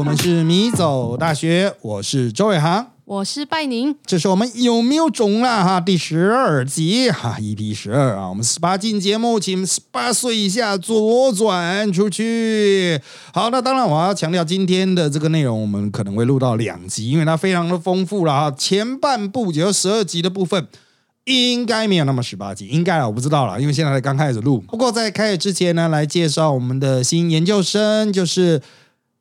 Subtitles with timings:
[0.00, 12.98] 我们是米走大学，我是周伟航，我是拜宁，这是我们有没有种啦哈第十二集哈 EP 十二啊，我们十八禁节目，请十八岁以下左转出去。
[13.34, 18.50] 好，那当然我要强调今天的这个内容，我们可能会录到两集，因为它非常的丰富了哈。
[18.56, 20.66] 前半部只有十二集的部分。
[21.26, 24.58] 应该没有那么十八集，应该我不知道了，因为现在才刚开始录。
[24.66, 28.60] 不过在开始之前呢，来介绍我们的新研究生，就是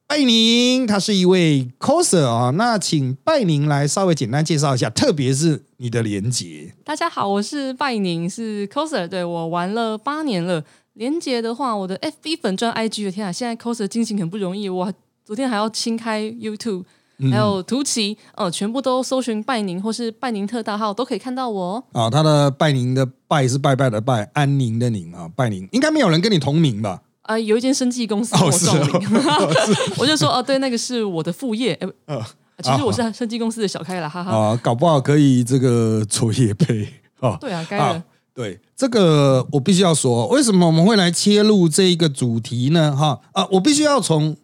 [0.09, 2.49] 拜宁，他是一位 coser 啊。
[2.55, 6.73] 那请拜宁来稍微简单介绍一下，特别是你的连结。
[6.83, 10.63] 大家好，我是拜宁，是 coser，对我玩了八年了。
[10.93, 14.91] 连结的话，我的 FB 粉钻 IG 的天啊，现在 coser 进行很不容易，我
[15.23, 16.85] 昨天还要清开 YouTube。
[17.29, 21.83] 还有图奇，哦，全部都搜寻拜宁或是拜宁特大号都可以看到我。
[21.91, 27.01] 啊，他的拜宁的拜是拜拜的拜，安宁的宁啊，拜宁应该没有人跟你同名吧？
[27.29, 29.09] 啊，有一间生技公司我撞名，
[29.97, 31.77] 我就说哦，对，那个是我的副业。
[32.07, 32.25] 呃，
[32.63, 34.31] 其实我是生技公司的小开了，哈哈。
[34.35, 36.91] 啊，搞不好可以这个做业配
[37.21, 37.37] 哦。
[37.39, 38.03] 对啊，该了。
[38.33, 42.95] 对，这个我必须要说，为什么我们会来切入这一个主题呢？
[42.95, 44.35] 哈啊，我必须要从。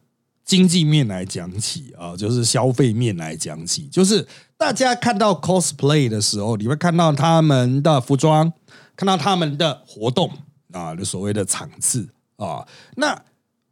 [0.46, 4.24] 经济面来讲起啊，就是消费面来讲起，就是
[4.56, 8.54] 大家看到 cosplay 的时候，你会看到他们的服装，
[8.96, 10.30] 看到他们的活动
[10.72, 12.68] 啊，就所谓的场次啊。
[12.96, 13.24] 那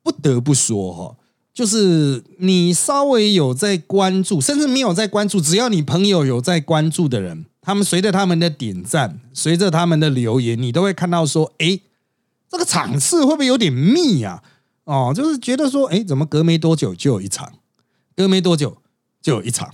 [0.02, 1.16] 不得不说哈，
[1.54, 11.80] 就是你稍微有在关注，甚至没有在关注，只要你朋友有在关注的人，他们随着他们的点赞，随着他们的留言，你都会看到说，哎，
[12.50, 14.44] 这个场次会不会有点密啊？
[14.84, 17.54] 哦，就是觉得说，哎，怎么隔没多久就有一场，
[18.16, 18.78] 隔没多久
[19.22, 19.74] 就有一场，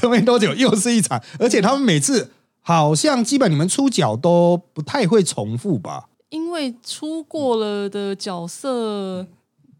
[0.00, 6.08] 隔没多久又是一场，而且他们每次好像基本你们出脚都不太会重复吧？
[6.32, 9.24] 因为出过了的角色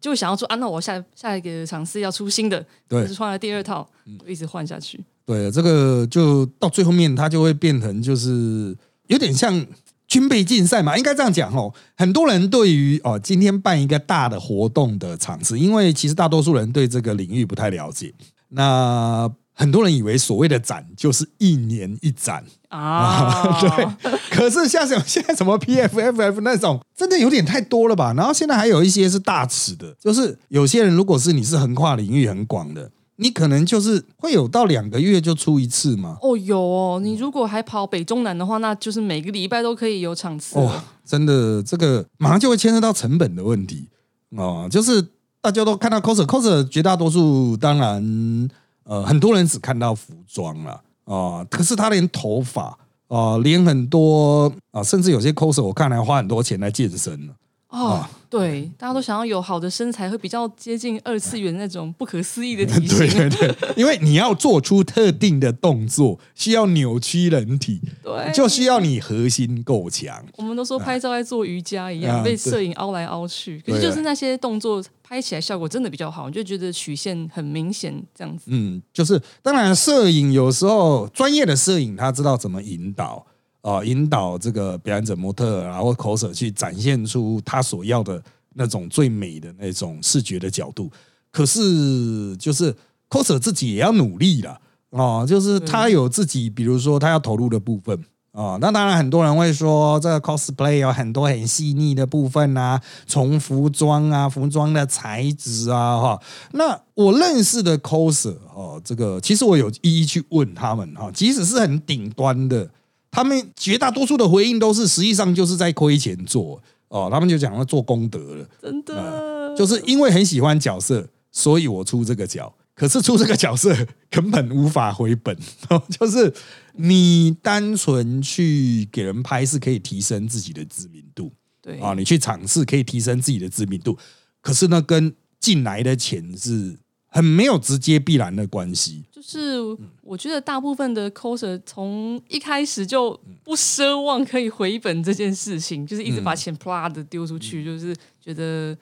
[0.01, 3.89] 就想要说，啊，那我下下一个尝试要出新的，对，是换了第二套，
[4.27, 5.03] 一直换下去。
[5.27, 8.77] 对，这个就到最后面，它就会变成就是
[9.09, 9.67] 有点像。
[10.09, 11.73] 军备竞赛嘛，应该这样讲哦。
[11.97, 18.13] 很多人对于哦，今天办一个大的活动的场次，因为其实大多数人对这个领域不太了解。
[18.49, 23.87] 那很多人以为所谓的展就是一年一展啊， 对。
[24.31, 28.13] 可是像什么 现在什么 PFFF 那种，真的有点太多了吧？
[28.17, 32.91] 然后现在还有一些是大尺的，就是有些人如果是你是横跨领域很广的。
[33.17, 36.17] 你可能就是会有到两个月就出一次吗？
[36.23, 36.99] 哦，有哦。
[37.01, 40.59] 你如果还跑北中南的话，那就是每个礼拜都可以有场次。
[40.59, 43.87] 哇，真的，这个马上就会牵涉到成本的问题
[44.31, 44.67] 哦。
[44.69, 45.01] 就是
[45.41, 48.49] 大家都看到 coser，coser 绝大多数当然
[48.85, 52.79] 呃很多人只看到服装了啊，可是他连头发
[53.09, 57.35] 啊，连很多啊，甚至有些 coser 我看来花很多钱来健身了。
[57.73, 62.99] 哦，对，大家都想要有好的身材，会比较接近二次元那种不可思议的 体型。
[62.99, 70.23] 对对对， 因为你要做出特定的动作，需要扭曲人体，对，就需要你核心够强。
[70.37, 78.45] 我们都说拍照在做瑜伽一样，被摄影凹来凹去，可是就是那些动作拍起来效果真的比较好，你就觉得曲线很明显这样子。
[78.49, 83.25] 嗯，就是当然，摄影有时候专业的摄影他知道怎么引导。
[83.63, 88.21] 啊，引导这个表演者模特，然后 coser 去展现出他所要的
[88.55, 90.91] 那种最美的那种视觉的角度。
[91.31, 92.75] 可是，就是
[93.09, 97.97] coser 自己也要努力了啊，就是他有自己，比如说他要投入的部分
[98.33, 98.59] 啊。
[98.61, 106.23] 那当然，很多人会说，这个 cosplay 有很多很细腻的部分啊，从服装啊、服装的材质啊，哈。
[106.51, 112.69] 那我认识的 coser 哦，这个其实我有一一去问他们哈，即使是很顶端的。
[113.13, 117.09] 他们绝大多数的回应都是，实际上就是在亏钱做哦。
[117.13, 122.53] 他们就讲要做功德了，真的，就是因为很喜欢角色，所以我出这个角。
[122.75, 123.77] 可是出这个角色
[124.09, 125.37] 根本无法回本，
[125.69, 126.33] 哦就是
[126.77, 131.31] 你单纯去给人拍是可以提升自己的知名度，
[131.61, 133.97] 对啊，你去尝试可以提升自己的知名度。
[134.41, 136.79] 可是呢，跟进来的钱是。
[137.13, 139.61] 很没有直接必然的关系，就是
[140.01, 148.77] 我觉得大部分的 coser 从一开始就不奢望可以回本这件事情，就是一直把钱啪的丢出去，就是觉得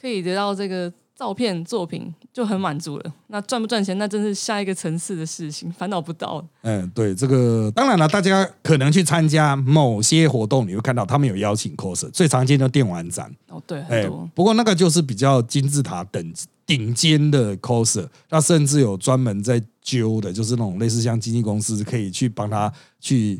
[0.00, 0.92] 可以得到这个。
[1.16, 6.44] 照片作品就很满足了，那赚不赚钱，那真是下一个层次的事情，烦恼不到。
[6.62, 13.32] 嗯，对，这个当然了，大家可能去参加某些活动，你会看到他们有邀请 coser，最常见的电玩展。
[13.48, 14.28] 哦，对，很多。
[14.34, 16.34] 不过那个就是比较金字塔等
[16.66, 23.38] 顶尖的 coser，那甚至有专门在揪的，就是那种类似像经纪公司可以去帮他去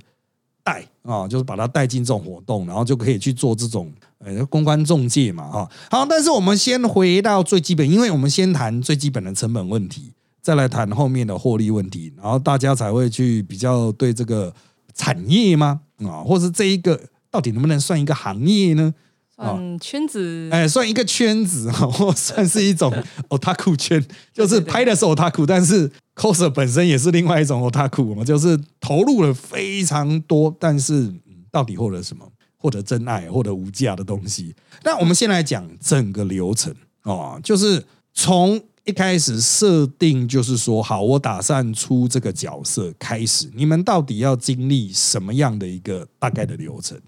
[0.62, 3.92] 带啊，就是把他带进这种活动，然后就可以去做这种
[4.24, 5.68] 呃公关中介嘛哈。
[5.90, 10.12] 好，但是我们先回到最基本，因为我们先谈最基本的成本问题，
[10.42, 14.52] 再来谈后面的获利问题，然后大家才会去比较对这个
[14.94, 17.00] 产业吗啊，或是这一个
[17.30, 18.94] 到底能不能算一个行业呢？
[19.36, 22.92] 算圈子，哎，算一个圈子哈，或算是一种
[23.30, 24.00] otaku 圈，
[24.32, 31.12] 就是拍的是 otaku，但是 coser 本身也是另外一种 otaku 嘛，就是投入了非常多，但是
[31.50, 32.24] 到底获得什么？
[32.64, 34.54] 获得真爱，获得无价的东西。
[34.84, 37.84] 那我们先来讲整个流程哦，就是
[38.14, 46.98] 从一开始设定，就是说好，我打算出这个角色开始，你们到底要经历什么样的一个大概的流程？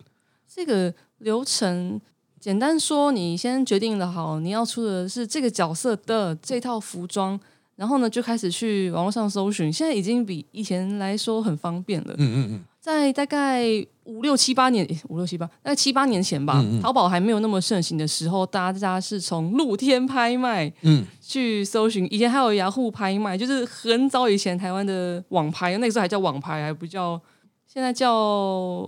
[0.47, 1.99] 这个流程。
[2.39, 7.41] 简单说，你先决定了好你要出的是这个角色的这套服装，
[7.77, 9.73] 然后呢就开始去网络上搜寻。
[9.73, 12.15] 现在已经比以前来说很方便了。
[12.19, 13.65] 嗯嗯嗯，在大概
[14.05, 22.07] 五六七八年，五六七八，大概七八年前吧，淘宝还没有那么盛行的时候，大家是从露天拍卖嗯去搜寻。
[22.13, 27.21] 以前还有雅虎拍卖，就是很早以前台湾的网拍，那个时候还叫网拍，还不叫
[27.67, 28.13] 现在叫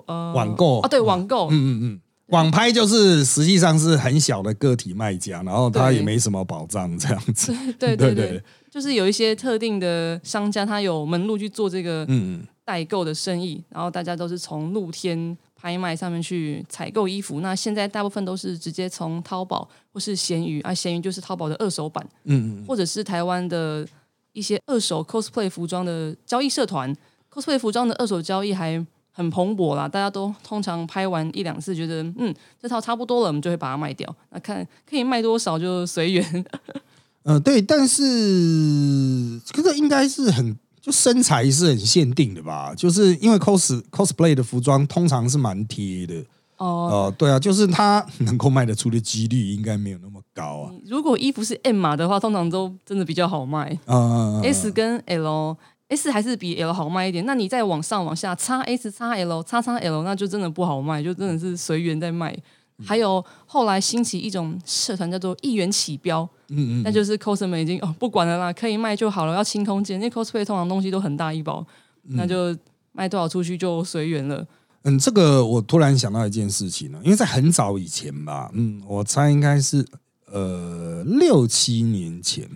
[0.06, 2.01] 呃网购啊，对网购，嗯嗯嗯。
[2.29, 7.55] 网拍就是实际上是很小的个体卖家，然后他也没什么保障，这样子。
[7.79, 17.41] 对对对，就是有一些特定的商家，他有门路去做这个嗯代购的生意，然后大家都是从露天拍卖上面去采购衣服。
[17.41, 23.89] 那现在大部分都是直接从淘宝或是闲鱼啊，闲鱼就是淘宝的二手版，嗯嗯，或者是台湾的
[24.35, 26.95] 一些二手 cosplay 服装的交易社团
[27.33, 28.85] ，cosplay 服装的二手交易还。
[29.19, 32.32] 很蓬勃啦，大家都通常拍完一两次，觉得嗯
[32.62, 34.15] 这套差不多了，我们就会把它卖掉。
[34.31, 36.44] 那看可以卖多少就随缘。
[37.25, 42.73] 呃，对，但是可是应该是很就身材是很限定的吧？
[42.76, 46.25] 就是因为 cos cosplay 的服装通常是蛮贴的
[46.59, 47.12] 哦。
[47.19, 50.73] 对啊，就是它 能够卖得出的几率应该没有那么高啊。
[50.87, 53.76] 如果衣服是 M 码的话，通常都真的比较好卖。
[53.87, 55.56] 嗯 S 跟 L。
[55.88, 62.37] S 还是比 L 好卖一点，那你再往上往下，叉 S 叉 L 叉叉 L，那就真的不好卖，就真的是随缘在卖。
[62.85, 71.67] 还有后来兴起一种社团叫做一元起标，嗯嗯，那就是 cos 们已经哦不管了啦，可以卖就好了，要清空间，因为 cosplay 通常东西都很大一包，
[72.11, 72.56] 那就
[72.93, 74.46] 卖多少出去就随缘了。
[74.82, 79.84] 嗯，这个我突然想到一件事情呢，因为在很早以前吧，嗯，我猜应该是
[80.31, 82.49] 呃六七年前。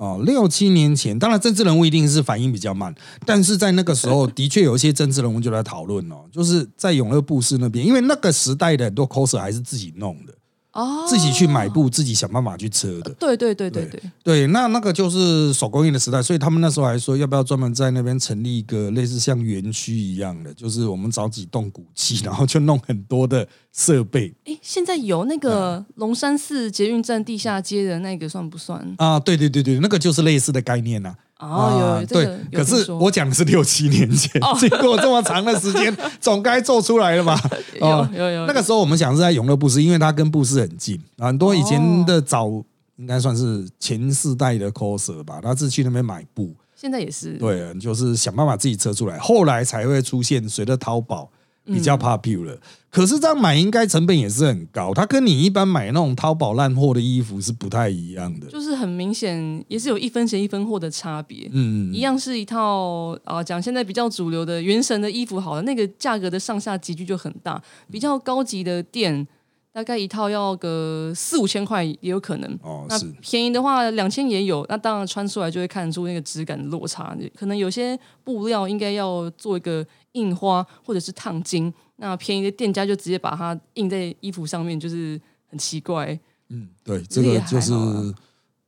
[0.00, 2.94] 哦，六七年前，当然政治人物一定是反应比较慢，
[3.26, 10.32] 但是在那个时候， 的确有一些政治人物就在讨论哦，就是在永乐布市那边，因为那个时代的很多 coser 还是自己弄的。
[10.72, 13.12] 哦，自己去买布，自己想办法去车的。
[13.14, 24.32] 对对对对对对，那那个就是手工艺的时代，所以他们那时候还说要不要专门在那边成立一个类似像园区一样的，就是我们找几栋古迹，然后就弄很多的设备。
[24.44, 28.94] 哎，现在有那个龙山寺捷运站地下街的那个算不算？
[28.98, 31.14] 啊，对对对对，那个就是类似的概念呐。
[31.40, 37.40] 哦，有对，可是我讲的是六七年前，经过这么长的时间， 总该做出来了吧？
[37.80, 42.48] 有有有，那个时候我们想是在永乐布市，因为它跟布市很近，很多以前的早
[42.96, 51.30] 应该算是前四代的 coser 吧，他是去那边买布，现在也是，对，就是想办法自己车出来，后来才会出现随着淘宝。
[51.64, 52.58] 比较 popular，
[52.90, 61.48] 可是这样买应该成本也是很高，它跟你一般买那种淘宝烂货的衣服是不太一样的，就是很明显也是有一分钱一分货的差别。
[61.52, 69.28] 嗯，一样是一套啊，讲现在比较主流的原神的衣服，好了，那个价格的上下级距就很大，比较高级的店。
[69.72, 74.66] 大概一套要个四五千块也有可能，哦，那便宜的话两千也有。
[74.68, 86.18] 那当然穿出来就会看出那个质感的落差，可能有些布料应该要做一个印花或者是烫金，那便宜的店家就直接把它印在衣服上面，就是很奇怪。
[86.48, 87.72] 嗯，对，这个就是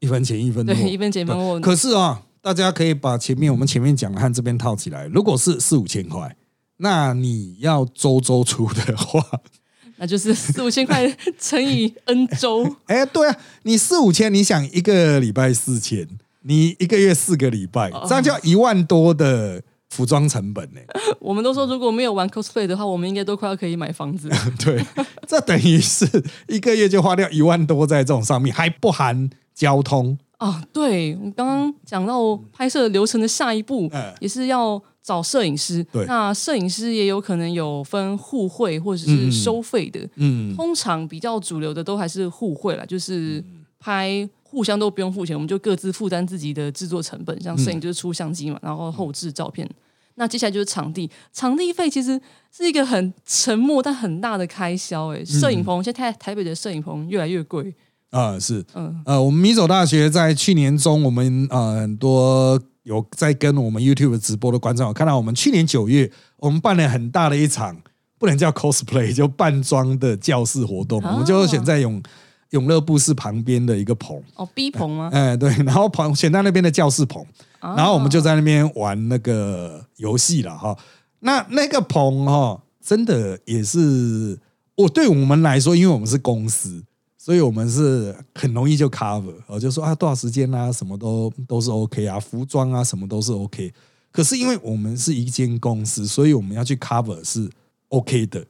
[0.00, 1.58] 一分钱一分货，对，一分钱一分货。
[1.60, 6.36] 可是啊，大家可以把前面我们前面讲的和这边套起来，如果是四五千块，
[6.78, 9.24] 那你要周周出的话。
[9.98, 16.08] 那就是四五千块乘以 n 周，哎，对啊，你四五千，你想一个礼拜四千，
[16.40, 20.80] 你一个月四个礼拜，这样就要一万多的服装成本呢。
[21.20, 24.28] 我们都说如果没有玩 cosplay 的话，我们应该都快要可以买房子。
[24.64, 24.82] 对，
[25.28, 26.06] 这等于是
[26.48, 30.18] 一个月就花掉一万多在这种上面，还不含交通。
[30.38, 34.82] 啊，对，我刚刚讲到拍摄流程的下一步，也是要。
[35.04, 39.98] 找摄影师，那摄影师也有可能有分互惠或者是收费的。
[40.14, 43.42] 嗯，通常比较主流的都还是互惠了，就是
[43.80, 47.42] 拍互相都不用付钱，我们就各自负担自己的制作成本。
[47.42, 49.66] 像摄影就是出相机嘛，然后后置照片。
[50.16, 52.20] 那接下来就是场地，场地费其实
[52.54, 55.08] 是一个很沉默但很大的开销。
[55.14, 57.74] 哎，摄影棚现在台北的摄影棚越来越贵。
[58.10, 67.80] 啊，是，嗯，呃，我们米走大学在去年中，我们呃很多有在跟我们 YouTube 直播的观众，看到我们去年九月，我们办了很大的一场，
[68.18, 72.02] 不能叫 cosplay，就扮装的教室活动，我们就选在永
[72.52, 75.10] 永乐部室旁边的一个棚，哦，B 棚吗？
[75.12, 77.22] 哎，对， 然后棚选在那边的教室棚，
[77.60, 80.74] 然后我们就在那边玩那个游戏了哈。
[81.20, 84.38] 那那个棚哈，真的也是
[84.76, 86.82] 我对我们来说，因为我们是公司。
[87.24, 93.72] 所以我们是很容易就 cover，我就说啊多少时间啊，什么都都是 OK 啊，服装啊什么都是 OK。
[94.10, 97.48] 可是因为我们是一间公司，所以我们要去 cover 是
[97.90, 98.44] OK 的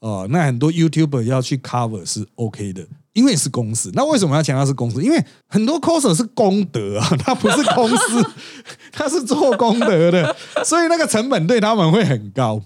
[0.00, 0.26] 哦。
[0.28, 3.90] 那很多 YouTuber 要去 cover 是 OK 的，因为是公司。
[3.94, 5.02] 那为什么要强调是公司？
[5.02, 8.30] 因为很多 coser 是功德啊， 他不是公司，
[8.92, 12.60] 他是做功德的，所以那个成本对他们会很高。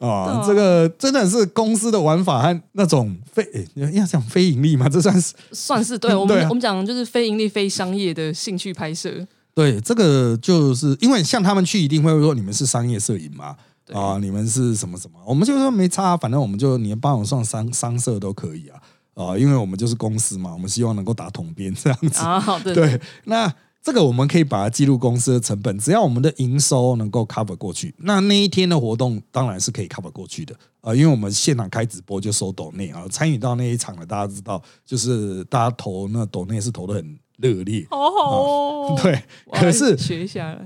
[0.00, 4.88] 啊，这个真的是公司的玩法和那种非要讲非盈利嘛？
[4.88, 9.24] 这算是算是对我们我们讲就是非盈利、非商业的兴趣拍摄。
[9.54, 13.54] 对，这个就是因为像他们去一定会说你们是商业摄影嘛？
[13.92, 15.18] 啊，你们是什么什么？
[15.24, 18.80] 我们就说没差，反正我们就你帮我上商商社都可以啊
[19.18, 22.38] 啊，因为我们就是公司嘛，我们希望能够打统编这样子啊。
[22.38, 23.52] 好的， 对，那。
[23.80, 39.22] 这个我们可以把它记录公司的成本，只要我们的营收能够 cover 过去，那那一天的活动当然是可以 cover 过去的啊，因为我们现场开直播就收抖内啊，参与到那一场的大家知道，就是大家投那抖内是投的很热烈，好好哦，对，
[39.52, 40.58] 可是学一下，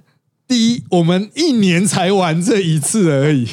[0.52, 3.49] 第一，我们一年才玩这一次而已，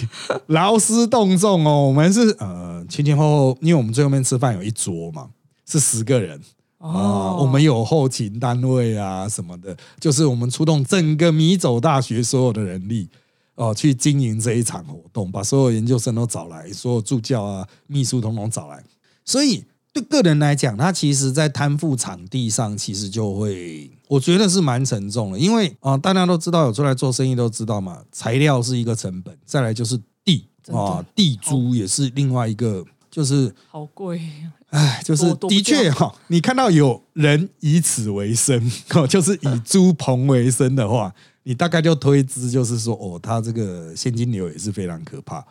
[0.48, 5.30] 劳师动众哦，我们是呃前前后后，因为我们最后面吃饭有一桌嘛，
[5.66, 6.38] 是十个人。
[6.78, 13.08] 啊，我们有后勤单位啊，什么的，就是我们出动整个米走大学所有的人力
[13.56, 18.84] 哦，去经营这一场活动，把所有研究生都找来，所有助教啊、秘书统统找来。
[19.24, 19.64] 所以
[20.02, 34.22] 对个人来讲，他其实在摊付场地上，其实就会，我觉得是蛮沉重的，因为啊，大家都知道有出来做生意都知道嘛，材料是一个成本，再来就是地啊，地租也是另外一个，就是好贵。
[34.70, 45.44] 哎，就是的确哈，你看到有人以此为生，哦，就是以 租棚为生的话，你大概就推知，就是说，哦，他这个现金流也是非常可怕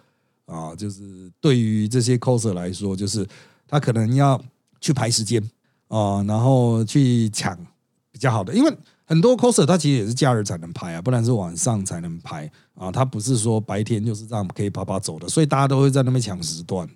[0.46, 0.72] 啊。
[0.76, 1.02] 就是
[1.40, 3.26] 对于这些 coser 来说，就是
[3.68, 4.40] 他可能要
[4.80, 5.40] 去排时间
[5.86, 7.56] 啊，然后去抢
[8.10, 16.88] 比较好的，因为很多 coser 他其实也是假日才能拍啊，不然是晚上才能拍啊，他不是说白天就是这样可以啪啪走的，所以大家都会在那边抢时段。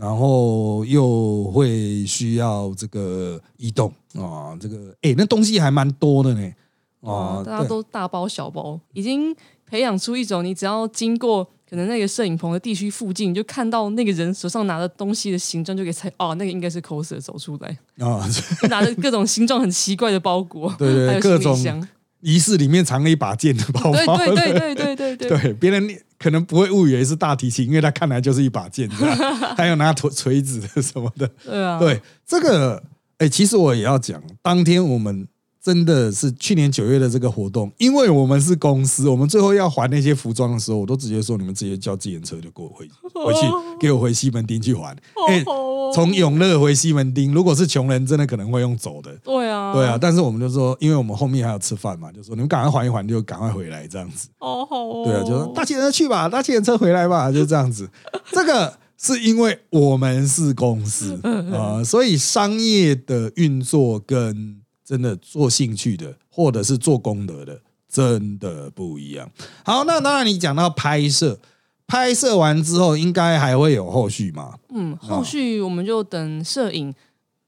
[0.00, 6.52] 然后又会需要这个移动啊，这个哎，那东西还蛮多的呢
[7.00, 9.34] 啊，大家都大包小包，已经
[9.66, 17.68] 培养出一种，你只要经过可能那个摄影棚的地区附近，就看到那个人手上拿的东西的形状，就可以猜哦，那个应该是 coser 走出来。
[18.04, 18.26] 啊，
[18.70, 21.86] 拿着各种形状很奇怪的包裹，对对，各种
[22.20, 25.88] 仪式里面藏了一把剑的包包，对对对对 对对对，别人。
[26.18, 28.90] 可能不会误以为是大提琴，因为他看来就是一把剑，
[29.56, 31.30] 还有拿锤锤子的什么的。
[31.44, 32.82] 对啊，对这个，
[33.18, 35.28] 哎，其实我也要讲，当天我们
[35.62, 43.40] 真的是去年九月的这个活动，因为我们是公司，我们最后要还那些服装的时候，我都直接说你们直接叫自行车就给我回回去，
[43.80, 44.96] 给我回西门町去还。
[45.28, 45.44] 哎，
[45.92, 49.14] 从永乐回西门町，如果是穷人，真的可能会用走的。
[49.24, 54.28] 对啊，对啊，但是我们就说，因为我们后面还要吃饭嘛，就说你们赶快还一还，就赶快回来这样子。
[54.38, 57.88] 哦，好，对啊，就说搭车去吧，搭车车回来吧，就这样子。
[58.32, 61.18] 这个是因为我们是公司
[61.52, 69.30] 啊，所以商业的运作跟真的做兴趣的或者是做功德的，真的不一样。
[69.62, 71.38] 好，那当然你讲到拍摄。
[71.86, 74.58] 拍摄完之后，应该还会有后续吗？
[74.68, 76.94] 嗯，后续我们就等摄影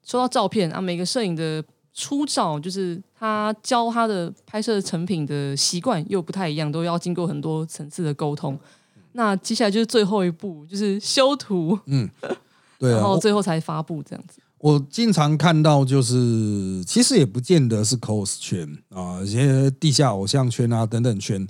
[0.03, 8.59] 收到照片啊，每个摄影的出照，就是他教他的拍摄成品的习惯又不太一样，都要经过很多层次的沟通。
[9.11, 11.77] 那接下来就是最后一步，就是修图。
[11.85, 12.09] 嗯，
[12.79, 14.41] 对，然后最后才发布这样子。
[14.61, 21.47] 我经常看到，就是其实也不见得是 cos 圈啊，一些地下偶像圈啊等等圈。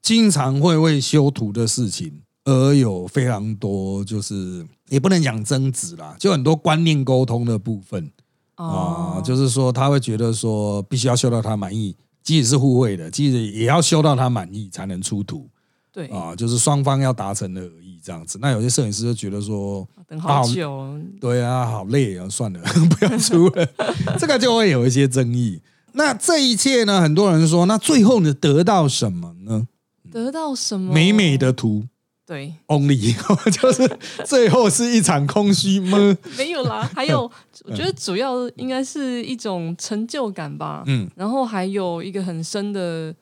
[0.00, 8.12] 经常会为修图的事情而有非常多，就是也不能讲争执啦，就很多观念沟通的部分
[8.54, 15.48] 啊，就是说他会觉得说必须要修到他满意，即使是互惠的，即使也要修到他满意才能出图。
[15.90, 18.38] 对啊，就是双方要达成的而已，这样子。
[18.40, 23.66] 那有些摄影师就觉得说等好久， 对啊，好累啊，算了， 不要出了，
[24.16, 25.60] 这个就会有一些争议。
[25.94, 29.66] 那这一切呢，很多人说，那最后你得到什么呢？
[30.12, 31.84] 得到什么美美的图
[32.24, 33.14] 对，only，
[33.50, 36.16] 就是最后是一场空虚吗？
[36.36, 36.88] 没有啦。
[36.94, 37.30] 还有，
[37.64, 40.82] 我觉得主要应该是一种成就感吧。
[40.86, 43.14] 嗯然后还有一个很深的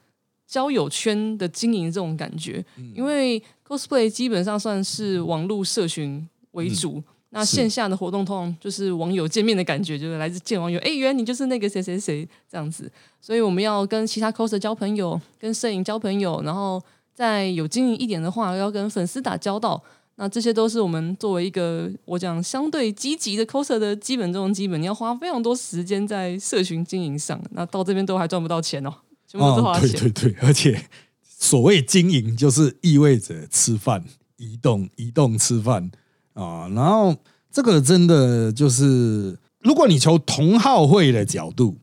[0.55, 7.03] 交友圈的经营这种感觉，嗯因为 cosplay 基本上算是网络社群为主。
[7.31, 12.89] 那线下的活动通常就是网友见面的感觉，就是来自见网友，哎，原来你就是那个谁谁谁这样子。
[13.21, 16.81] 所以我们要跟其他 coser 交朋友，跟摄影交朋友，然后
[17.13, 19.83] 再有经营一点的话，要跟粉丝打交道。
[20.15, 27.43] 那这些都是我们作为一个我讲相对积极的 coser 的基本中的基本，你要花非常多时间在社群经营上。
[27.51, 28.95] 那到这边都还赚不到钱哦，
[29.35, 30.01] 全部都是花对钱。
[30.01, 30.81] 对对，而且
[31.27, 34.05] 所谓经营就是意味着吃饭、
[34.37, 35.91] 移动、移动吃饭
[36.35, 36.69] 啊。
[36.69, 37.15] 然后
[37.51, 41.77] 这个真的就是，如果你从同好会的角度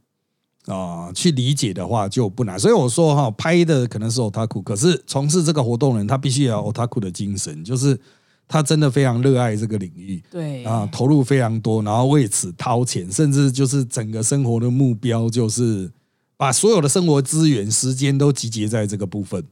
[0.68, 2.58] 啊去理解的话，就不难。
[2.58, 8.00] 所以我说哈，拍的可能是 otaku，可是从事这个活动人，他必须要有 otaku 的精神，就是
[8.48, 10.24] 他真的非常热爱这个领域。
[10.32, 15.92] 对啊，投入非常多，然后为此掏钱，甚至就是整个生活的目标就是
[16.42, 19.46] 把所有的生活资源、时间都集结在这个部分，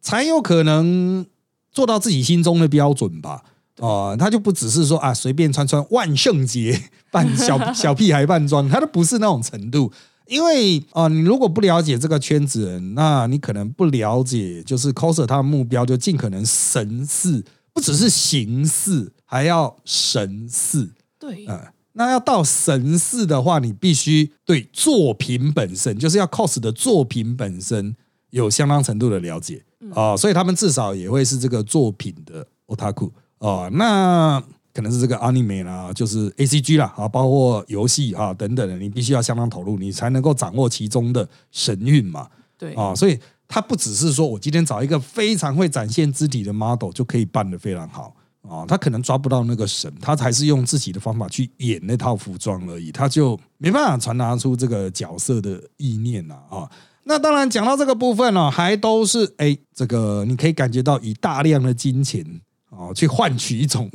[0.00, 1.26] 才有可能
[1.72, 3.42] 做到自己心中的标准吧。
[3.78, 9.92] 哦、他就不只是说啊，随便穿穿万圣节扮小 小屁孩扮装，他都不是那种程度。
[10.28, 20.90] 因为啊、你如果不了解这个圈子人，那你可能不了解，就是 coser 他的目标就尽可能神似，不只是形似，还要神似。
[21.18, 21.60] 对嗯，
[21.92, 27.94] 那要到神似的话，你必须对作品本身，就是要 cos 的作品本身
[28.30, 29.62] 有相当程度的了解
[29.94, 34.38] 啊、所以他们至少也会是这个作品的 otaku 哦、那
[34.72, 42.28] 可能是这个 anime 啦，就是 A C G 啦啊，包括游戏啊等等的，你必须要相当投入，你才能够掌握其中的神韵嘛。
[42.56, 43.18] 对啊、所以
[43.48, 48.14] 它不只是说我今天找一个非常会展现肢体的 model 就可以办得非常好
[48.50, 56.68] 啊、他可能抓不到那个神，他还是用自己的方法去演那套服装而已，他就没办法传达出这个角色的意念呐啊。
[57.04, 62.24] 那当然讲到这个部分呢、还都是哎，这个你可以感觉到以大量的金钱
[62.70, 63.88] 哦去换取一种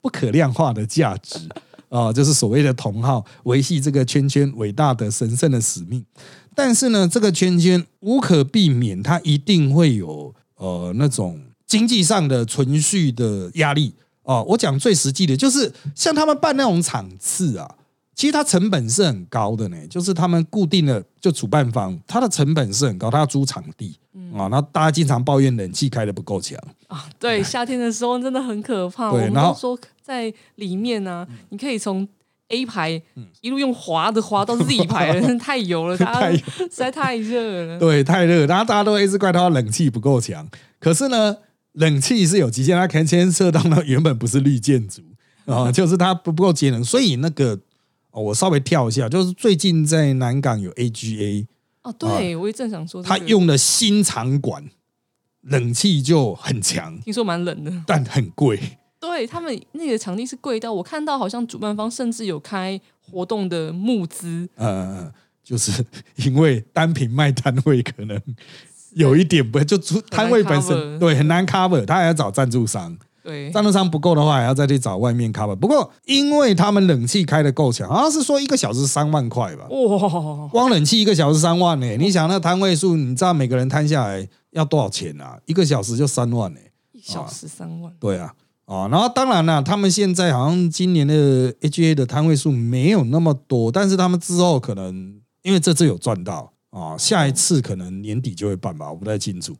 [0.00, 1.38] 不可量化的价值
[1.88, 6.04] 啊、就是所谓的同好维系这个圈圈伟大的神圣的使命。
[6.54, 11.40] 但是呢，这个圈圈无可避免，它一定会有呃那种
[11.70, 14.44] 经济上的存续的压力哦。
[14.48, 17.76] 我讲最实际的，就是像他们办那种场次啊，
[18.16, 19.76] 其实它成本是很高的呢。
[19.88, 23.96] 就是他们固定的就主办方，它的成本是很高，它要租场地
[24.36, 24.48] 啊。
[24.48, 29.12] 那大家经常抱怨冷气开的不够强，啊，对，夏天的时候真的很可怕。
[29.12, 32.06] 我们对然后说在里面呢、你可以从
[32.48, 33.00] A 排
[33.42, 37.78] 一路用滑的滑到 Z 排 太油了， 大太家实在太热了。
[37.78, 40.48] 对，太热，然后大家都一直怪他冷气不够强。
[40.80, 41.36] 可是呢，
[41.72, 45.02] 冷气是有极限，它可能牵涉到那原本不是绿建筑
[45.46, 47.58] 啊、 就是它不不够节能，所以那个、
[48.10, 51.46] 哦我稍微跳一下，就是最近在南港有 AGA，
[51.82, 54.68] 哦，对，我也正想说、这个，它用了新场馆
[55.42, 57.72] 冷气就很强，听说蛮冷的。
[57.86, 58.60] 但很贵。
[59.00, 65.10] 对他们那个场地是贵到，我看到好像主办方甚至有开活动的募资，呃，
[65.42, 65.84] 就是
[66.16, 68.20] 因为单品卖摊位可能
[68.94, 72.96] 有一点不就出摊位本身对很难 cover，他还要找赞助商。
[73.22, 75.54] 对，赞助商不够的话，还要再去找外面 cover。
[75.54, 85.38] 不过，因为他们冷气开的够强，好像是说一个小时三万块吧，哇，光冷气一个小时三万呢、你想那摊位数，你知道每个人摊下来要多少钱啊？
[85.44, 86.60] 一个小时就三万呢、
[86.92, 88.32] 一小时三万，对啊，
[88.64, 99.56] 啊，然后当然了，他们现在好像今年的 HGA 的摊位数没有那么多，但是他们之后可能因为这次有赚到啊，下一次可能年底就会办吧，我不太清楚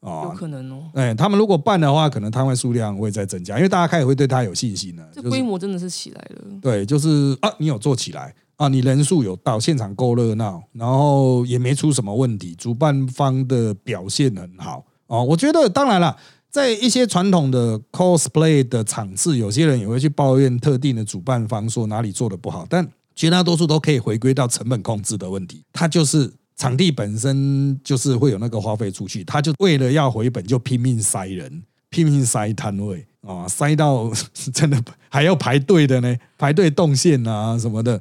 [0.00, 0.34] 有啊。
[0.36, 0.90] 可能哦。
[0.94, 5.08] 哎，他们如果办的话，可能摊位数量会再增加，因为大家开始会对他有信心了。
[5.12, 15.24] 这规模真的是起来了，对，就是啊，你有做起来啊，你人数有到，现场够热闹，然后也没出什么问题，主办方的表现很好哦。
[15.24, 16.16] 我觉得当然了，
[16.48, 26.32] 在一些传统的 cosplay 的场次，有些人也会去抱怨特定的主办方说哪里做的不好，但绝大多数都可以回归到成本控制的问题，它就是。
[26.56, 34.10] 场地本身就是会有那个花费出去，他就为了要回本，就拼命塞人，拼命塞摊位啊，塞到
[34.52, 38.00] 真的还要排队的呢，排队动线啊什么的。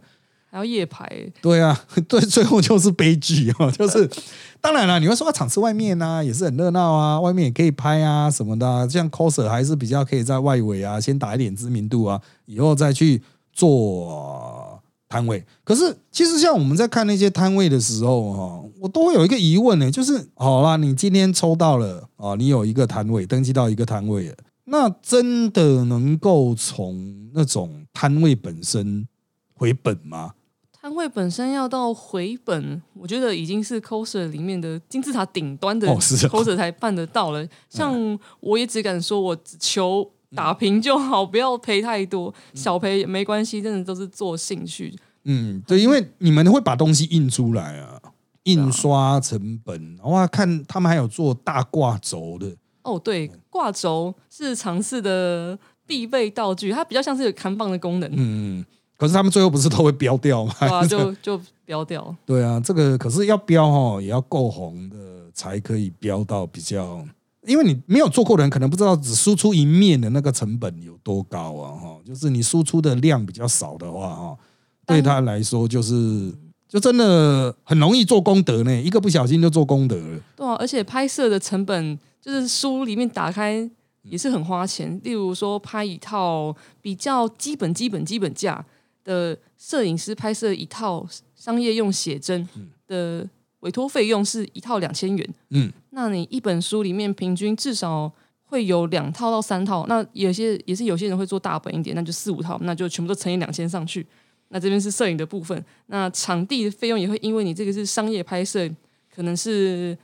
[0.54, 1.10] 还要夜排，
[1.42, 4.10] 对啊， 对，最后就是悲剧啊，就是
[4.60, 14.71] 当然了，你会说啊场次外面呢、也是很热闹啊，外面也可以拍啊什么的、啊，像 coser 还是比较可以在外围啊，先打一点知名度啊，以后再去做
[15.12, 15.44] 摊位。
[15.66, 29.06] 可是其实像我们在看那些摊位的时候，哈，我都会有一个疑问呢，就是好啦，你今天抽到了啊，你有一个摊位登记到一个摊位了，那真的能够从那种摊位本身
[29.54, 30.36] 回本吗？
[30.82, 37.48] 摊位本身要到回本，我觉得已经是 coser 里面的金字塔顶端的 coser 才办得到了。
[37.70, 44.94] 像我也只敢说，我只求打平就好，不要赔太多，小赔也没关系，真的都是做兴趣。
[45.26, 48.02] 嗯，对，因为你们会把东西印出来啊，
[48.44, 58.66] 印刷成本，哇，看他们还有做大挂轴的，哦，对，挂轴是尝试的必备道具，它比较像是有看棒的功能，嗯，
[58.98, 60.56] 可是他们最后不是都会标掉吗？
[60.60, 62.16] 对啊， 就就标掉。
[62.26, 64.98] 对啊，这个可是要标哦，也要够红的
[65.34, 67.06] 才可以标到比较，
[67.48, 74.38] 因为你没有做过的人可能不知道，只输出一面的那个成本有多高啊，哈，就是你输出的量比较少的话，哈，
[74.86, 76.34] 对他来说就是
[76.68, 80.20] 就真的很容易做功德呢，一个不小心就做功德了。
[80.36, 83.70] 对啊，而且拍摄的成本就是书里面打开
[84.04, 85.00] 也是很花钱。
[85.04, 88.64] 例如说，拍一套比较基本、基本、基本价
[89.04, 92.48] 的摄影师拍摄一套商业用写真
[92.88, 93.28] 的
[93.62, 95.34] 委托费用是一套两千元。
[95.50, 98.12] 嗯，那你一本书里面平均至少
[98.46, 104.06] 会有两套到三套，那有些也是有些人会做大本一点，那就四五套，那就全部都乘以两千上去。
[104.50, 108.70] 那这边是摄影的部分，那场地的费用也会因为你这个是商业拍摄，
[109.14, 109.98] 可能是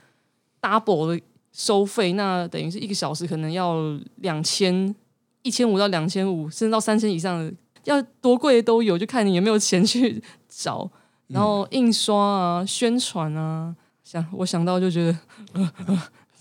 [0.62, 1.22] double 的
[1.52, 3.76] 收费，那等于是一个小时可能要
[4.16, 4.94] 两千、
[5.42, 7.52] 一千五到两千五，甚至到三千以上的，
[7.84, 10.90] 要多贵的都有，就看你有没有钱去 找。
[11.26, 13.76] 然后印刷啊、宣传啊，
[14.10, 15.18] 想我想到就觉得，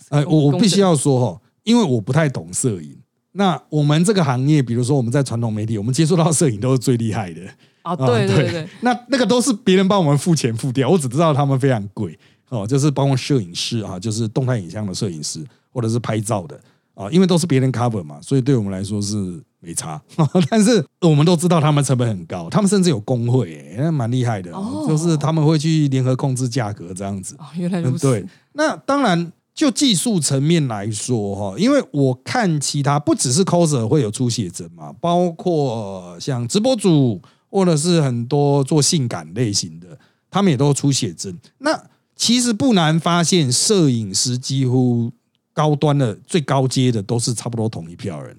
[0.07, 2.97] 哎，我我必须要说哈，因为我不太懂摄影。
[3.33, 7.41] 那我们这个行业，比如说我们在传统媒体，我们接触到摄影都是最厉害的。
[7.81, 16.57] 啊，对啊对对， 那那个都是别人帮我们付钱付掉，我只知道他们非常贵哦，就是包括摄影师啊，就是动态影像的摄影师，或者是拍照的
[16.93, 20.01] 啊，因为都是别人 cover 嘛，所以对我们来说是没差。
[20.49, 24.51] 但是我们都知道他们成本很高，他们甚至有工会、欸，那蛮厉害的、
[24.87, 27.35] 就是他们会去联合控制价格这样子。
[27.39, 39.97] 哦，原来如此，嗯对，那当然，就技术层面来说，哈，因为我看其他不只是 coser 会有出写真嘛，包括像直播主或者是很多做性感类型的，
[40.29, 41.35] 他们也都出写真。
[41.57, 41.83] 那
[42.15, 45.11] 其实不难发现，摄影师几乎
[45.53, 48.37] 高端的、最高阶的都是差不多同一票人。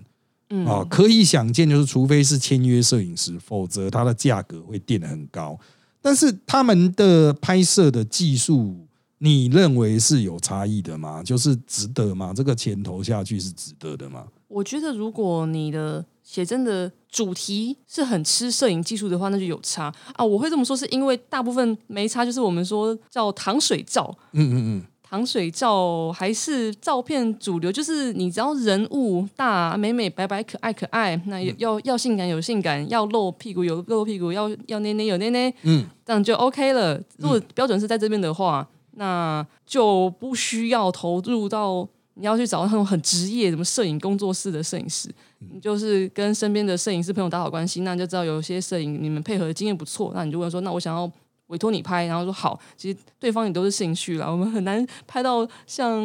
[0.51, 5.59] 嗯啊，可以想见，就是除非是签约摄影师，否则它的价格会垫得很高。
[6.01, 8.77] 但是他们的拍摄的技术，
[9.19, 11.23] 你认为是有差异的吗？
[11.23, 12.33] 就是值得吗？
[12.35, 14.25] 这个钱投下去是值得的吗？
[14.47, 20.25] 我觉得，如果你的写真的主题是很吃摄影技术的话，那就有差啊。
[20.25, 37.01] 我会这么说，是因为大部分没差，就是我们说叫糖水照，嗯嗯嗯糖水照还是照片主流，就是你只要人物大、美美、白白、可爱可爱，那要要要性感有性感，要露屁股有露屁股，要要捏捏有捏捏，嗯，这样就 OK 了。
[37.17, 51.11] 如果标准是在这边的话，那就不需要投入到你要去找那种很职业什么摄影工作室的摄影师，你就是跟身边的摄影师朋友打好关系，那你就知道有些摄影你们配合的经验不错，那你就问说，那我想要
[51.49, 56.01] 委托你拍，然后说好，其实对方也都是兴趣了，我们很难拍到像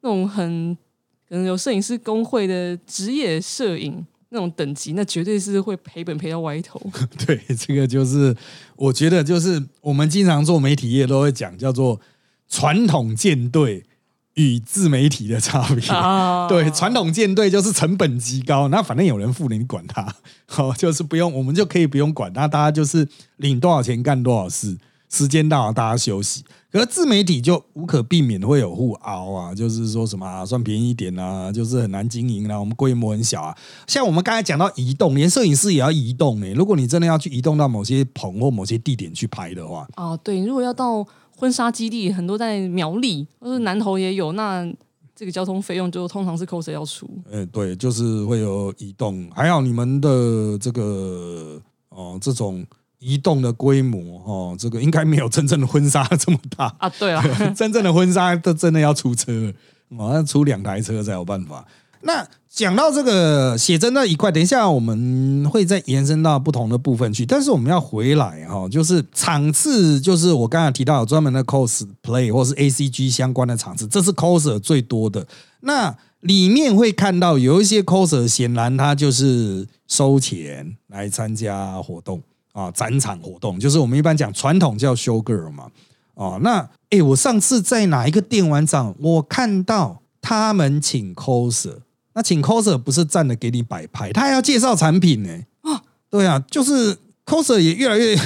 [0.00, 0.74] 那种很
[1.28, 6.80] 可能有摄影师工会的职业摄影那种等级，那绝对是会赔本赔到歪头。
[7.26, 8.34] 对，这个就是
[8.76, 12.00] 我觉得就是我们经常做媒体业都会讲叫做
[12.48, 13.84] 传统舰队
[14.38, 15.84] 与自媒体的差别。
[15.88, 20.14] 啊 对，传统舰队就是成本极高，那反正有人付了，你管他，
[20.46, 23.06] 好， 就是不用，我们就可以不用管那，大家就是
[23.38, 24.78] 领多少钱干多少事，
[25.10, 26.44] 时间到了大家休息。
[26.70, 33.56] 可是自媒体就无可避免会有互凹啊，就是说什么啊，算便宜一点啊，就是很难经营啊，我们规模很小啊。
[33.86, 41.04] 像我们刚才讲到移动，连摄影师也要移动呢、如果你真的要去移动到某些棚或某些地点去拍的话，哦，对，如果要到
[41.38, 44.68] 婚纱基地，很多在苗栗或者南投也有，那
[45.14, 47.08] 这个交通费用就通常是 coser 要出。
[47.30, 52.66] 呃，对，就是会有移动，还好你们的这个哦、这种
[52.98, 56.74] 移动的规模哦，这个应该没有真正的婚纱这么大。
[56.78, 57.22] 啊，对啊，
[57.54, 59.52] 真正的婚纱都真的要出车了，
[59.96, 61.64] 哦，要出两台车才有办法。
[62.02, 75.26] 那讲到这个写真那一块，等一下我们会再延伸到不同的部分去，但是我们要回来哈、就是场次，就是我刚才提到有专门的 cosplay 或是 A C G 相关的场次，这是 coser 最多的。
[75.60, 82.20] 那里面会看到有一些 coser，显然他就是收钱来参加活动。
[82.52, 85.70] 啊展场活动，就是我们一般讲传统叫 show girl 嘛。
[86.14, 91.76] 哦，那诶，我上次在哪一个电玩展，我看到他们请 coser，
[92.18, 95.30] 那请 coser 不是站着给你摆拍，他还要介绍产品呢。
[95.60, 98.20] 啊，对啊，就是 coser 也越来越越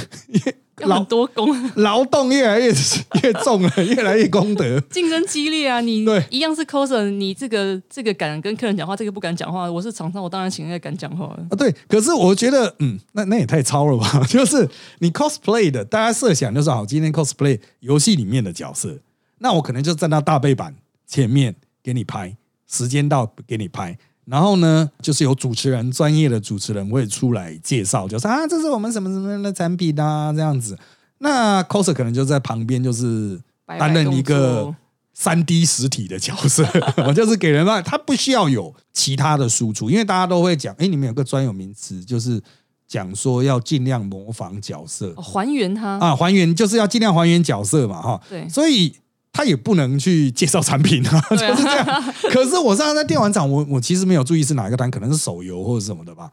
[0.77, 2.73] 很多功，劳动越来越
[3.21, 5.79] 越重了，越来越功德，竞争激烈啊！
[5.79, 9.71] 你对一样是 coser，你这个这个敢跟客人讲话，这个不敢讲话。
[9.71, 11.55] 我是厂商，我当然请那个敢讲话啊。
[11.55, 14.21] 对，可是我觉得，嗯，那那也太超了吧？
[14.27, 18.97] 就是你 cosplay 的，大家设想就是好，今天 cosplay 游戏里面的角色，
[19.37, 20.75] 那我可能就站到大背板
[21.05, 21.53] 前面
[21.83, 22.35] 给你拍，
[22.73, 23.95] 时间到给你拍。
[24.25, 30.79] 然后呢，就是有主持人，专业的主持人会出来介绍，就是啊，这是我们什么什么样的产品啊，这样子。
[31.17, 33.37] 那 coser 可能就在旁边，就是
[33.77, 34.73] 担任一个
[35.13, 36.65] 三 D 实体的角色，
[37.05, 42.41] 我就是给人嘛，他不需要有其他的输出，因为大家都会讲，哎，你们有个专有名词，就是
[42.87, 48.95] 讲说要尽量模仿角色，还原他啊，还原就是要尽量还原角色嘛，哈，对，所以。
[49.33, 52.13] 他也不能去介绍产品啊， 就是这样。
[52.31, 56.31] 可是我上次在电玩厂，我我其实没有注意是哪一个单，可能是手游或者什么的吧。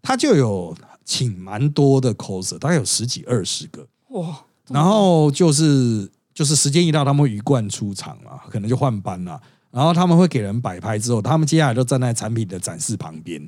[0.00, 4.40] 他就有请蛮多的 coser，大概有十几二十个哇。
[4.68, 9.38] 然后就是就是时间一到，他们会鱼贯出场啊，可能就换班了。
[9.70, 13.46] 然后他们会给人摆拍之后，他们接下来都站在产品的展示旁边。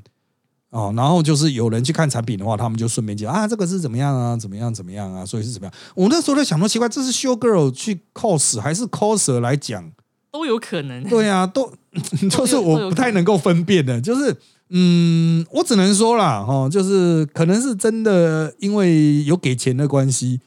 [0.70, 5.74] 哦，然后就是有人去看产品的话，他们就顺便讲啊，这个是怎么样啊，怎么样怎么样啊，所以是怎么样？
[5.96, 9.90] 我那时候在想，说奇怪，这是 show girl 去 cos 还是 coser 来讲，
[10.30, 11.02] 都有可能。
[11.08, 11.72] 对啊，都
[12.30, 14.36] 就是我不太能够分辨的，就是
[14.68, 20.40] 嗯，我只能说啦，哈，就是可能是真的，因为有给钱的关系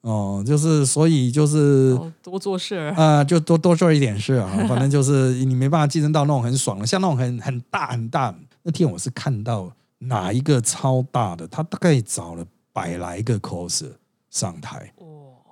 [0.00, 8.34] 哦，就是所以就是多做事啊，就多多做一点事啊，反正就是你没办法晋升到那种很爽的，像那种很很大很大。
[8.68, 13.92] 那天我是看到哪一个超大的，他大概找了百来个 coser
[14.28, 14.92] 上台，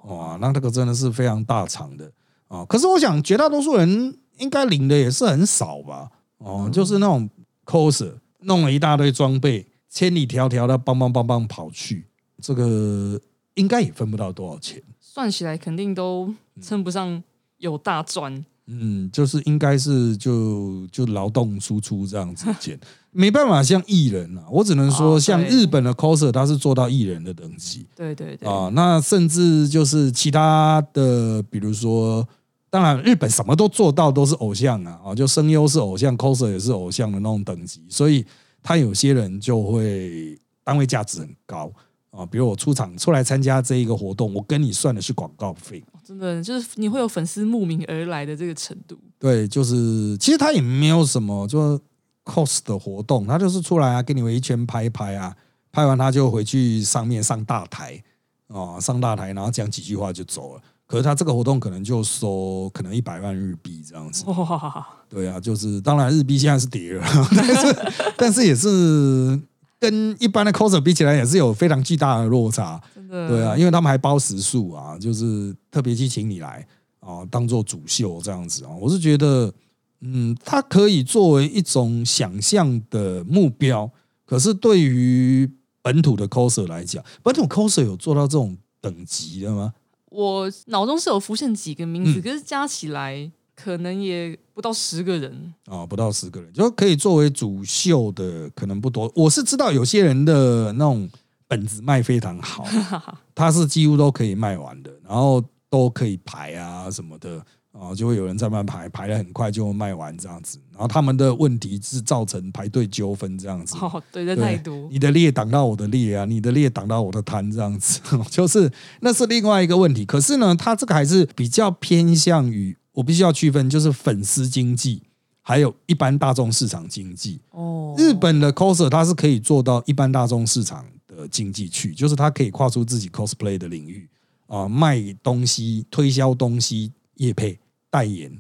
[0.04, 2.12] 哇，那这个真的是非常大场的
[2.46, 2.62] 啊！
[2.66, 6.10] 可是我想绝大多数人应该领的也是很少吧？
[6.36, 7.26] 哦，就是那种
[7.64, 12.04] coser 弄了一大堆装备，千里迢迢的帮帮帮帮跑去，
[12.42, 13.18] 这个
[13.54, 17.24] 应该也分不到多少钱，算起来肯定都称不上
[17.56, 18.44] 有大赚。
[18.68, 22.78] 嗯，就是应该是就就劳动输出这样子减，
[23.12, 28.48] 没办法像艺人啊，我只能说像日本的 coser，他是做到艺人的等级，对对对。
[28.48, 32.26] 啊，那甚至就是其他的，比如说，
[32.68, 38.26] 当然日本什么都做到都是偶像啊，啊，就声优是偶像，coser 也是偶像的那种等级，所以
[38.62, 41.70] 他有些人就会单位价值很高
[42.16, 45.84] 啊，比如我出场出来参加这一个活动，我跟你算的是广告费。
[46.04, 48.96] 真的就是你会有粉丝慕名而来的这个程度。
[49.18, 51.80] 对，就是其实他也没有什么就
[52.24, 55.34] cos 的活动，他就是出来啊，跟你围一圈拍一拍啊，
[55.72, 58.02] 拍完他就回去上面上大台
[58.48, 60.62] 啊，上大台，然后讲几句话就走了。
[60.86, 64.24] 可是他这个活动可能就收可能一百万日币这样子。
[64.30, 64.86] 哇！
[65.08, 67.04] 对啊，就是当然日币现在是跌了，
[67.36, 69.36] 但是 但是也是
[69.78, 72.80] 跟一般的 coser 比起来也是有非常巨大的落差。
[73.08, 76.66] 对啊，因为他们还包食宿啊，就是特别去请你来
[77.00, 78.70] 啊，当做主秀这样子啊。
[78.80, 79.52] 我是觉得，
[80.00, 83.90] 嗯，它可以作为一种想象的目标。
[84.24, 85.48] 可是对于
[85.82, 89.72] 本土的 coser 来讲，本土 coser 有做到这种等级的吗？
[90.10, 99.10] 我脑中是有浮现几个名字，可是加起来可能也不到十个人啊，不到十个人就可以作为主秀的，可能不多。
[99.16, 101.10] 我是知道有些人的那种。
[101.48, 102.66] 本子卖非常好，
[103.32, 105.40] 他是几乎都可以卖完的，然后
[105.70, 107.40] 都可以排啊什么的
[107.70, 110.58] 啊，就会有人在那排，排的很快就卖完这样子。
[110.72, 120.04] 然后他们的问题是造成排队纠纷这样子， 哦，对的太多，你的列挡到我的列啊，你的列挡到我的摊这样子，就是那是另外一个问题。
[120.04, 125.02] 可是呢，他这个还是比较偏向于我必须要区分，就是粉丝经济，
[125.40, 127.40] 还有一般大众市场经济。
[127.50, 130.84] 哦，日本的 coser 它是可以做到一般大众市场。
[131.16, 134.06] 的经济去，就是他可以跨出自己 cosplay 的领域
[134.48, 138.30] 啊，卖东西、推销东西、业配、代言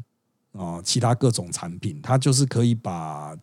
[0.52, 3.34] 啊，其他各种产品，他就是可以把，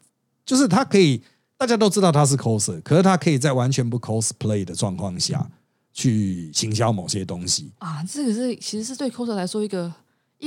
[0.45, 1.19] 就是他可以，
[1.57, 5.49] 大家都知道他是 coser，可是他可以在完全不 cosplay 的状况下
[5.91, 9.91] 去行销某些东西啊，这个是其实是对 coser 来说一个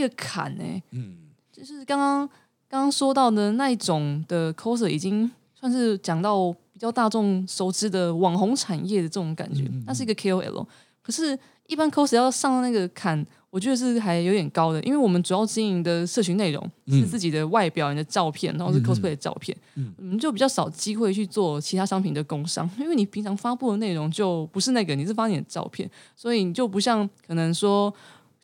[0.00, 0.82] 一个坎呢。
[0.92, 1.16] 嗯，
[1.52, 2.28] 就是刚刚
[2.68, 6.54] 刚刚说到的那一种的 coser 已经算是讲到。
[6.76, 10.66] 比较大众熟知的网红产业的这种感觉，那是一个 KOL。
[11.00, 19.56] 可是，一般 coser 要上那个坎，我我觉得是还有点高的，因为我们主要经营的社群内容嗯是自己的外表、你的照片，然后是 cosplay 的照片，
[19.96, 27.92] 我们就比较少机会去做其他商品的工商，因为你平常发布的内容就不是那个，你是发你的照片，所以你就不像可能说。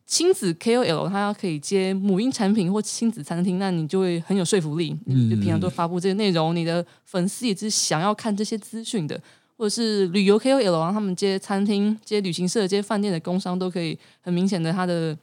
[0.05, 4.95] 亲子 KOL 他可以接母婴产品或亲子餐厅，那你就会很有说服力。
[5.05, 9.19] 你就平常都发布这些内容，你的粉丝也是想要看这些资讯的。
[9.55, 15.17] 或者是旅游 KOL 啊，他们接餐厅、接旅行社、接饭店的工商都可以很明显的，他的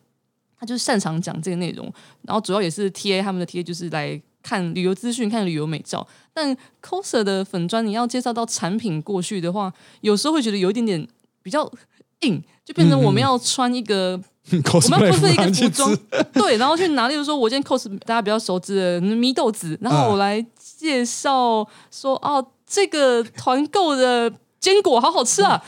[0.56, 6.06] 他就是擅长讲这个内容，然后主要也是 TA 他们的 TA 就是来看旅游资讯、看旅游美照。
[6.32, 11.06] 但 coser 的粉砖你要介绍到产品过去的话，有时候会觉得有一点点
[11.42, 11.70] 比较
[12.20, 14.20] 硬，就变成我们要穿一个。
[14.50, 15.96] 我们要 cos 一个服装，
[16.32, 25.62] 对，然后去拿，例如说，我今天 cos 大家比较熟知的米豆子，然后我来介绍说，哦，这个团购的坚果好好吃啊，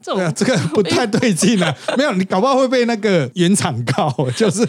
[0.00, 4.66] 这种这个不太对劲啊， 没有，你搞不好会被那个原厂告， 就是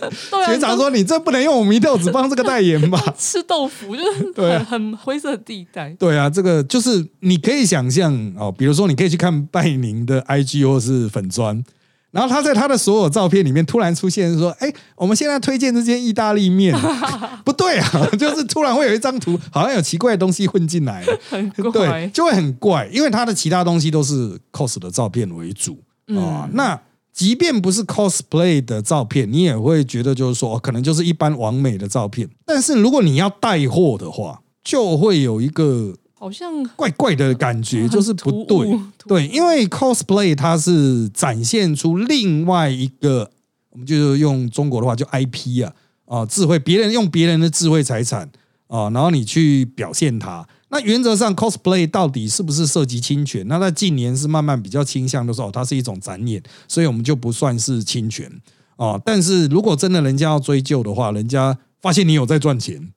[0.47, 3.01] 原厂说你这不能用我祢豆子帮这个代言吧？
[3.17, 5.89] 吃豆腐就是很很灰色地带。
[5.99, 11.63] 对啊，这个就是你可以想象哦，比如说你可以去看拜宁的 IG 或是粉砖。
[12.11, 16.75] 然后他在他的所有照片里面突然出现说：“哎，我们现在推荐这间意大利面，
[17.45, 25.77] 不对啊，就是突然会有一张图，好像有奇怪的东西混进来，很对，就会很怪，因为他的其他东西都是 cos 的照片为主
[26.17, 26.49] 啊。
[26.53, 26.79] 那
[27.13, 32.27] 即便不是 cosplay 的照片，你也会觉得就是说，可能就是一般完美的照片。
[32.45, 43.31] 但是如果你要带货的话，就会有一个。”好像怪怪的感觉，就是不对，对，因为 cosplay 它是展现出另外一个，
[43.69, 45.71] 我们就用中国的话就 IP 啊，
[46.05, 48.29] 啊，智慧，别人用别人的智慧财产
[48.67, 50.45] 啊，然后你去表现它。
[50.71, 53.47] 那原则上 cosplay 到底是不是涉及侵权？
[53.47, 58.29] 那在近年是慢慢比较倾向的时候，它是一种展演，所以我们就不算是侵权
[58.75, 58.99] 啊。
[59.05, 62.91] 但是如果真的人家要追究的话，人家发现你有在赚钱。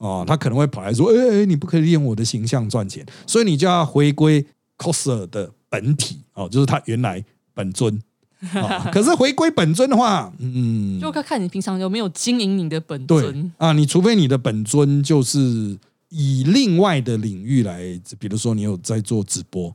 [0.00, 4.42] 哦，他可能会跑来说：“哎哎，你不可以利用我的形象赚钱，所以你就要回归
[4.78, 8.00] coser 的本体哦，就是他原来本尊。
[8.90, 13.74] 可是回归本尊的话，嗯，就看看你平常有没有经营你的本尊啊。
[13.74, 17.82] 你除非你的本尊就是以另外的领域来，
[18.18, 19.70] 比如说你有在做直播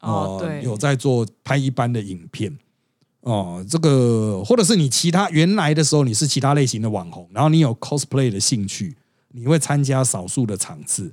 [0.00, 2.54] 哦，对，有在做拍一般的影片
[3.22, 8.94] 哦，这个或者是你其他原来的时候你是其他类型的网红，然后你有 cosplay 的兴趣。
[9.32, 11.12] 你会参加少数的场次，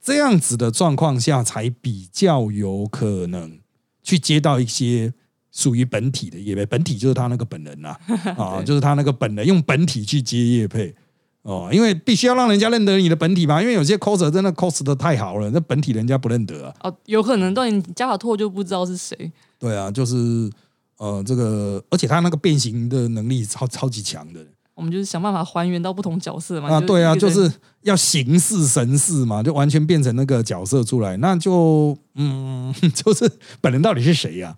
[0.00, 3.58] 这样子的状况下，才比较有可能
[4.02, 5.12] 去接到一些
[5.50, 6.64] 属于本体的业配。
[6.64, 7.96] 本体就是他那个本人呐，
[8.38, 10.94] 啊，就是他那个本人用本体去接业配
[11.42, 13.60] 哦，因为必须要让人家认得你的本体嘛。
[13.60, 16.74] 因为有些 coser 真的 cos 的太好了，那本体人家不认得啊。
[16.82, 19.32] 哦，有可能对你加把拓就不知道是谁。
[19.58, 20.50] 对啊，就是
[20.98, 24.46] 呃，这个，而且他那个变形的能力超超级强的。
[24.78, 26.68] 我们就是想办法还原到不同角色嘛。
[26.68, 33.28] 啊，对啊，就是要形似神似嘛，就完全变成那个角色出来，那就嗯， 就是
[33.60, 34.56] 本人到底是谁呀？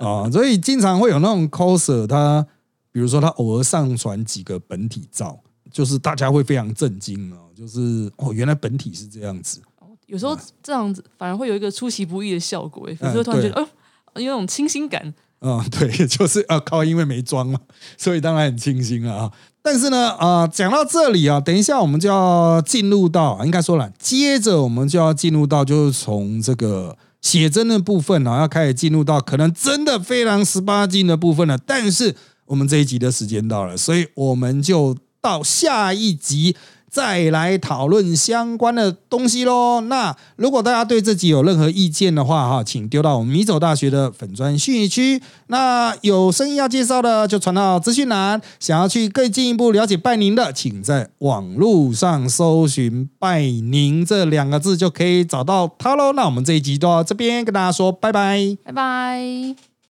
[0.00, 2.44] 啊，所以经常会有那种 coser，他
[2.90, 5.38] 比如说他偶尔上传几个本体照，
[5.70, 9.60] 就是大家会非常震惊啊，就是哦，原来本体是这样子。
[10.06, 13.68] 有时候这样子反而会有一个出其不意的效果，粉丝突然觉得，哦，
[14.14, 15.12] 有那种清新感。
[15.40, 17.60] 嗯，对， 就是啊，靠，因为没装嘛，
[17.96, 19.32] 所以当然很清新了啊。
[19.70, 31.58] 但是呢，啊，讲到这里啊，等一下我们就要进入到，应该说了，接着我们就要进入到，就是从这个写真的部分啊，要开始进入到可能真的非常十八禁的部分了。
[31.66, 36.56] 但是我们这一集的时间到了，所以我们就到下一集。
[36.90, 39.80] 再来讨论相关的东西喽。
[39.82, 45.22] 那如果大家对这集有任何意见的话，哈，请丢到我们米走大学的粉砖讯息区。
[45.48, 48.40] 那有生意要介绍的，就传到资讯栏。
[48.58, 56.12] 想要去更进一步了解拜宁的，请在网络上搜寻“拜宁”这两个字，就可以找到他喽。
[56.12, 59.67] 那我们这一集到这边跟大家说拜拜，拜拜。